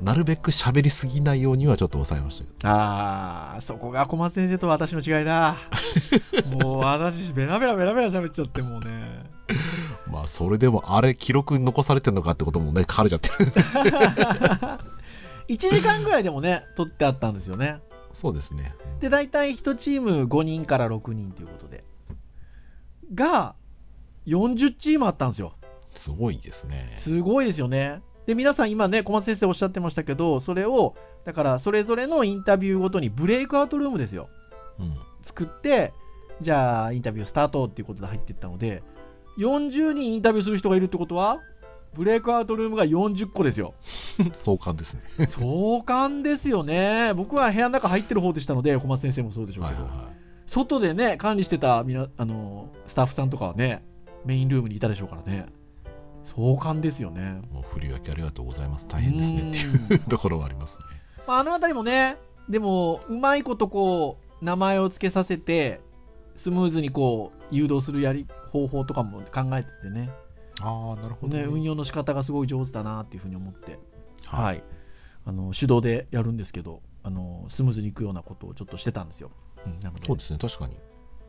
[0.00, 5.56] なるべく喋りすぎないようにはちょっと抑えましたけどああ、そこが小松先生と私の違いだ。
[6.50, 9.24] もう私、ベラベラベラベラ喋っちゃって、もうね。
[10.10, 13.34] まあそれでもあれ記録に残されてるのかってこともね書かれちゃってる
[15.48, 17.80] 1時間ぐらいでもね、撮ってあったんですよね。
[18.12, 21.84] そうですねで、大体1チーム5人から6人ということで。
[23.14, 23.54] が、
[24.26, 25.54] 40チームあったんですよ。
[25.94, 28.02] すごいですねすごいですよね。
[28.26, 34.28] で、皆さん今ね、小松先生おっしゃってましたけど、それを、だからそれぞれのインタビューごとにブレイクアウトルームですよ。
[34.78, 35.92] うん作って、
[36.40, 38.84] じゃあインタビュースタートっていうことで入っていったので、
[39.38, 41.40] 40人インタビューする人がいるってことは、
[41.94, 43.74] ブレイクアウトルームが40個ですよ。
[44.32, 47.12] 壮観ですね壮観ですよね。
[47.14, 53.82] 僕は部屋の中入ってる方でしたので、小松先生もそうでしょうけど、はいはいはい外でね、管理してたみなあのスタッフさんとかはね、
[54.26, 55.46] メインルームにいたでしょうからね。
[56.24, 57.40] 壮観ですよね。
[57.52, 58.86] もう振り分けありがとうございます。
[58.88, 59.50] 大変ですね。
[59.50, 60.84] っていううんところはありますね。
[61.26, 62.16] まあ、あの辺りもね、
[62.48, 65.80] でも、うまいことこう、名前を付けさせて、
[66.36, 70.10] スムーズにこう、誘導するやり方法とかも考えててね、
[70.62, 73.78] ああなるほどね、運用の仕方がすごい上手だなっていうふうに思って、
[74.24, 74.64] はい、はい。
[75.26, 79.30] あの手動でやるんですけど、あのスムーズにいくようなことをちょっとしてたんですよ。
[79.66, 80.06] うん、なので。
[80.06, 80.38] そうですね。
[80.38, 80.76] 確かに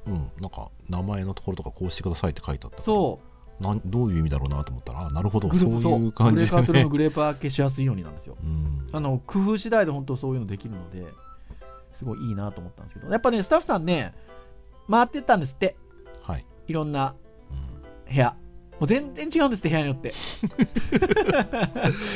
[0.08, 3.28] うんなんか名前のところとかこうしてくださいって書いてあったそう。
[3.64, 8.38] なんどういう意味だろうなと思ったらあなるほどそういう感じでブレーカートルームねグレープ開けしやすいようになんですよ。
[8.44, 8.88] うん。
[8.92, 11.06] あの工夫次第で本当そういうのできるので、
[11.94, 14.14] すごいいいなと思ったんですけど、やっぱね、スタッフさんね、
[14.90, 15.76] 回ってったんですって、
[16.22, 17.16] はい、いろんな
[17.50, 18.14] うん。
[18.14, 18.36] 部屋。
[18.80, 20.14] もう全然違うんですって部屋によって。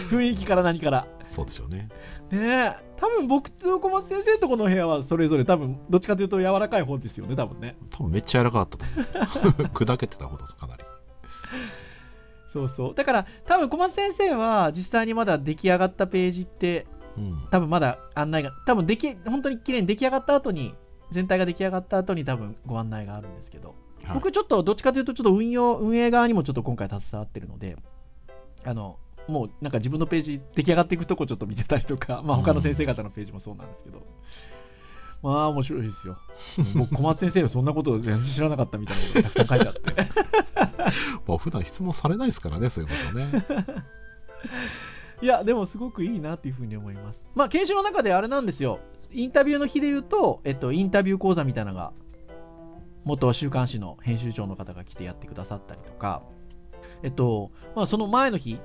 [0.10, 1.08] 雰囲気から何から。
[1.26, 1.90] そうでしょうね。
[2.32, 2.76] ねえ。
[2.98, 7.76] 多分僕と小松先生とこの部屋はそれぞれ多分どっちかというと柔らかい方ですよね多分ね。
[7.90, 9.12] 多分めっちゃ柔らかかったと思うんです
[9.62, 9.70] よ。
[9.74, 10.84] 砕けてたほどかなり。
[12.54, 12.96] そうそう。
[12.96, 16.86] だから多分小松先生は実際にまだ出来上がったページって
[17.18, 17.48] うん。
[17.50, 20.76] 多分まだ案内が多分でき本当に綺麗に出来上がった後に
[21.12, 23.76] 全体が出来上がった後に多分ご案内があるんですけど、
[24.12, 24.20] はい。
[24.20, 27.78] 僕ちょっとどっちかというとちょっと運用運営側にもちょっと今回携わってるので
[28.64, 28.98] あの
[29.28, 34.06] もうなんか自分のページ出来上がっていくとこちょっと見てたりとか、 まあ、他の先生方のページもそうなんですけど、
[35.22, 36.18] まあ面白いですよ。
[36.76, 40.92] 僕小松先生はそんなこと全然知らなかったみたいなことがたくさん書いてあって。
[41.28, 43.46] まあ普段質問されないですからねそういうことね。
[45.22, 47.24] いや、でもすごくいいなっていうふうに思います。
[47.36, 48.80] まあ、研修の中であれなんですよ。
[49.12, 51.92] インタビューの日で言うと、えっと、インタビュー講座みたいなのが、
[53.04, 56.22] 元週刊誌の編集長の方が来てやってくださったりとか、
[57.04, 58.60] えっと、まあ、その前の日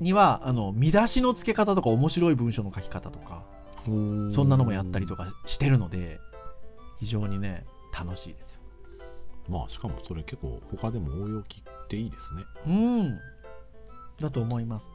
[0.00, 3.44] には、あの、見出しの付け方とか面白い文章の書き方とか、
[3.84, 6.18] そんなのもやったりとかかしてるので、
[6.98, 7.64] 非常にね、
[7.98, 8.62] 楽しいですよ。
[9.48, 13.18] まあしかもそれ結構他でも応用切っていいですねうん。
[14.20, 14.88] だと思います。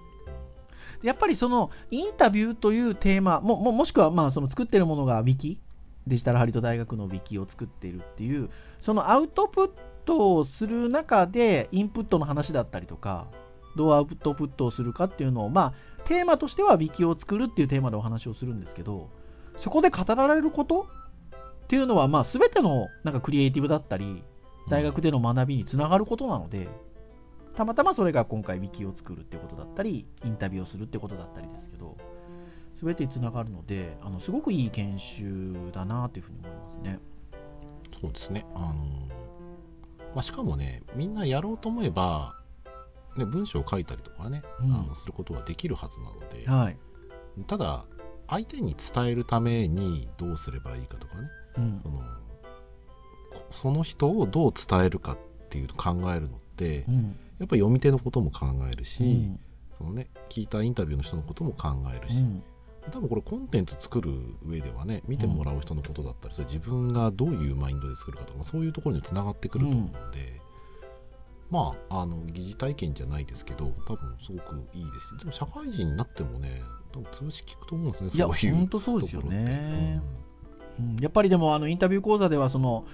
[1.03, 5.57] やっぱりそのインタビューというテーマもももしくはまあその作ってるものが Wiki
[6.07, 8.49] デジタルハリウッド大学の Wiki を作っているっていう
[8.81, 9.71] そのアウトプッ
[10.05, 13.27] トをする中でインプットの話だったりとか
[13.75, 19.09] どうアウトプットをするかっていうのをまあテーマとしては Wiki を作るっていうテーマでお話をするんですけど
[19.57, 20.87] そこで語られること
[21.63, 24.23] っていうのはまあ全てのなんかクリエイティブだったり
[24.69, 26.67] 大学での学びにつながることなので、
[27.55, 31.97] たまたまそれが今回、ウィキを作るってことだったり、インタビューをするってことだったりですけど、
[32.75, 36.99] すべてにつながるので、あのすごくいい研修だなというふうに思いますね。
[37.99, 38.45] そうですね。
[38.55, 38.73] あの、
[40.13, 42.35] まあ、しかもねみんなやろうと思えば、
[43.17, 44.73] ね、文章を書いたりとかね、うん。
[44.73, 46.77] あのすることはできるはずなので、はい。
[47.45, 47.85] ただ
[48.27, 51.81] 相手に伝えるためにどうすればいいかとかねうん。
[51.83, 51.99] その
[53.31, 55.17] こその人をどう伝えるかっ
[55.49, 57.17] ていうと考えるのってうん。
[57.39, 59.39] やっぱり読み手のことも考えるし、うん。
[59.77, 62.43] そのね、聞いたインタビューの人のことも考えるし、うん
[62.91, 64.11] 多分これコンテンツ作る
[64.45, 70.41] 上ではね見てもらう人のことだったり、それ自分がどういうマインドで作るかとかそういうところにつながってくると思うので、
[71.49, 75.17] まああの疑似体験じゃないですけど多分すごくいいです。
[75.17, 76.61] しでも社会人になってもね
[76.93, 80.01] 多分潰し聞くと思うんですねいや、そういう本当そうですよね。
[80.79, 80.97] うん。
[81.01, 82.85] やっぱりでもあのインタビュー講座ではその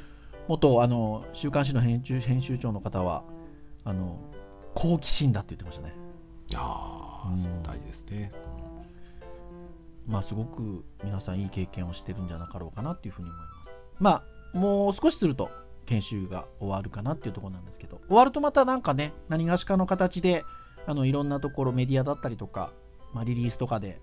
[0.47, 3.23] 元あの週刊誌の編集編集長の方は
[3.83, 4.19] あの
[4.75, 5.93] 好奇心だって言ってましたね。
[6.49, 7.63] いやーうん。
[7.63, 8.31] 大事ですね、
[10.07, 13.71] まあすごく皆さんいい経験をしてるんじゃなかろうかなっていうふうに思います。
[13.99, 15.49] まあもう少しすると
[15.85, 20.45] 研修が終わるかなっていうとこなんですけど終わるとまたなんかね何がしかの形で
[20.85, 22.71] あのいろんなところメディアだったりとか、
[23.13, 23.99] まあ、リリースとかで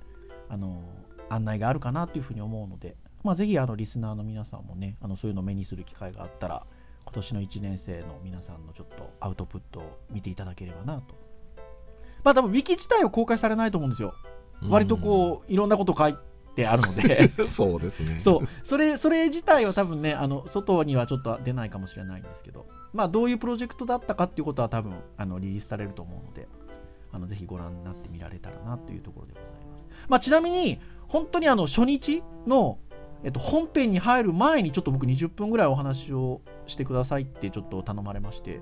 [0.49, 0.83] あの
[1.29, 6.67] 案内があるかなというふうに思うので、まあ、ぜひあのリスナーの皆さんもねあのそういうのを目にする機会があったら
[7.05, 11.15] 今年の1年生の皆さんのちょっとアウトプットを見ていただければなと。
[12.23, 14.15] まあ多分ウィキ自体は公開されないと思うんですよ。
[14.63, 14.71] うん。
[14.71, 16.17] 割とこういろんなこと書い
[16.55, 17.31] てあるので。
[17.39, 18.21] う んそうですね。
[18.23, 18.49] そう。
[18.65, 22.67] それそれ自体は多分ねあの外にはちょっと出ないかもしれないんですけど。
[22.93, 26.49] まあどういうプロジェクトだったかっていうことは多分あのリリースされると思うので
[27.13, 32.79] あのぜひご覧になってみられたらなというところでございます、まあ、ちなみに本当にあの初日の、
[33.25, 38.61] えっと、本編に入る前にちょっと僕20分ぐらいお話をしてくださいってちょっと頼まれまして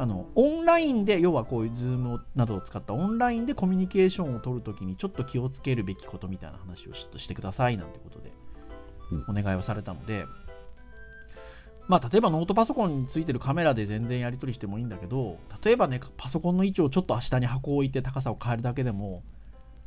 [0.00, 8.32] あのオンラインで要はこういう Zoom などを使ったオンラインでコミュニケーションを取るときにちょっと気をつけるべきことみたいな話をちょっとしてくださいなんてことで
[9.28, 10.24] お願いをされたので、
[11.88, 19.24] まあ、例えばノートパソコンについてるカメラで全然やり取りしてもいいんだけど例えばねパソコンの位置をちょっと下に箱を置いて高さを変えるだけでも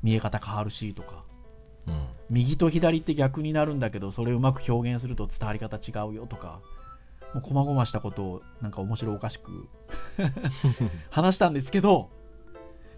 [0.03, 1.23] 見え方変わるしとか
[1.87, 2.07] うん。
[2.29, 6.59] 右と左って逆になるんだけどそれをうまく表現すると伝わり方違うよとか
[7.33, 9.67] もう細々したことをなんか面白おかしく
[11.09, 12.09] 話したんですけど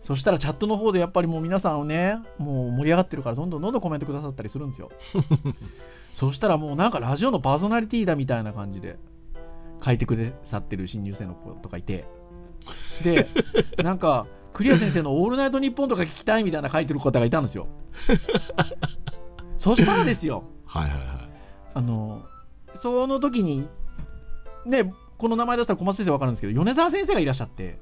[0.04, 4.92] そしたらチャットの方でやっぱりもう皆さんをねもう盛り上がってるからどんどんどんどんコメントくださったりするんですよ。
[6.14, 9.00] そしたらもうなんかラジオのパーソナリティだみたいな感じで
[9.84, 12.06] 書いてくださってる新入生の子とかいて。
[13.04, 13.28] で
[13.84, 17.68] なんかクリア先生の「オールナイトニッポン」とか聞きたいみたいな書いてる方がいたんですよ。
[19.58, 21.08] そしたらですよはいはいはい。
[21.76, 22.24] あの
[22.76, 23.68] その時に
[24.66, 27.80] ねこの名前出したら小松先生分かるんですけど米沢先生がいらっしゃって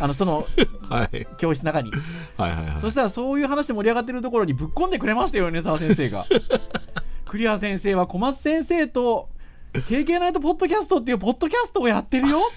[0.00, 0.44] あのその
[0.90, 1.26] はい。
[1.38, 1.90] 教室の中に。
[2.36, 2.80] はいはいはい。
[2.80, 6.26] そしたらそういう話で盛り上がってるところにぶっ込んでくれましたよ米沢先生が。
[7.26, 9.28] クリア先生は小松先生と
[9.72, 12.38] KK ナイトポッドキャストっていうポッドキャストをやってるよ。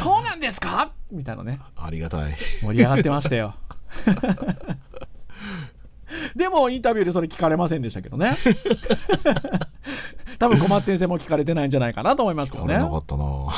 [0.00, 0.92] そうなんですか？
[1.10, 2.36] みたいなね、ありがたい。
[2.62, 3.54] 盛り上がってましたよ。
[6.36, 8.36] でもインタビューでそれ聞かれませんでしたけどね。
[10.38, 12.74] 多分小松先生も聞かれてないんじゃないかなと思いますけどね。
[12.74, 13.24] なかったな。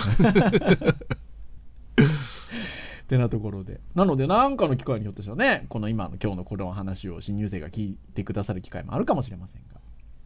[3.03, 3.81] ってなところで。
[3.95, 9.63] なので、なんかの機会にひょっとしたらね、この今の今日のこの話を新入生が聞いてくださる機会もあるかもしれません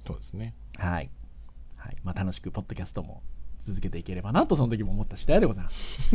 [0.07, 0.55] そうですね。
[0.79, 0.85] が。
[0.85, 1.11] はい。
[1.77, 1.97] はい。
[2.05, 3.23] まあ、楽しく、ポッドキャストも
[3.67, 6.11] 続けていければなと、その時も思った次第でございます。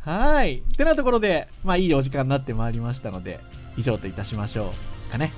[0.00, 0.58] はい。
[0.58, 3.40] ってなところで、まあ、いいお時間になってまいりましたので、
[3.76, 4.72] 以上といたしましょ
[5.08, 5.32] うかね。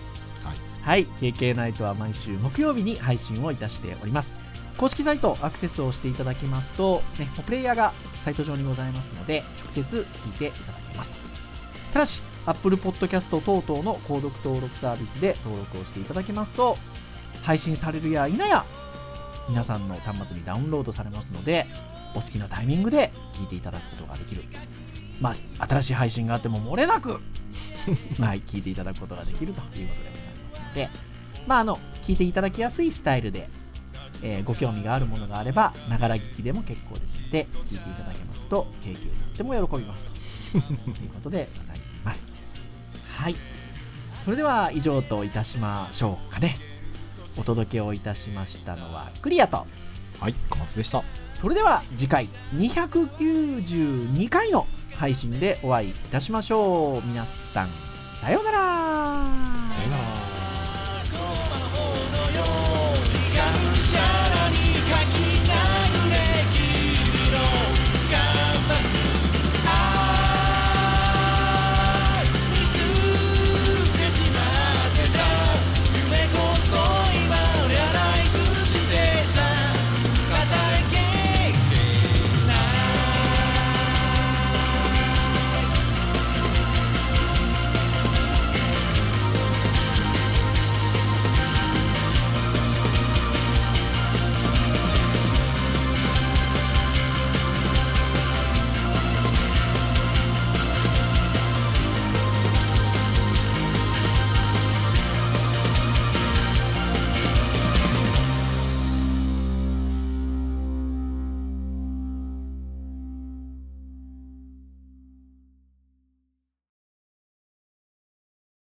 [0.85, 1.07] はい。
[1.07, 4.33] はい、KK ナイトは毎週木曜日に配信をいたしております。
[4.77, 7.93] 公式サイトアクセスをしていただきますと、ね、プレイヤーが
[8.25, 9.43] サイト上にございますので、
[9.75, 11.11] 直接聞いていただけます。
[11.93, 16.79] ただし、Apple Podcast 等々の購読登録サービスで登録をしていただけますと、
[17.43, 18.65] 配信されるや否や、
[19.49, 21.67] 皆さんの端末にダウンロードされますので、
[22.15, 24.45] お好きなタイミングで聞いていただくことができる。
[25.21, 27.21] まあ、新しい配信があっても漏れなく、
[28.21, 30.89] はい、聞いていただくことができるということでございますので、
[31.47, 33.49] まあ、あの、聞いていただきやすいスタイルで、
[34.23, 42.25] えーご興味があるものがあれば、ながら聞きでも結構ですので、聞いていただけますと、経験とっても喜びますと いうことでございます。
[43.17, 43.37] はい。
[44.25, 46.59] それでは以上といたしましょうかね。
[47.39, 49.67] お届けをいたしましたのはクリアと、
[50.21, 51.03] はい、小松でした。
[51.41, 54.67] それでは次回292回の
[54.99, 57.07] 配信でお会いいたしましょう。
[57.07, 57.25] 皆
[57.55, 57.69] さん、
[58.21, 59.48] さようなら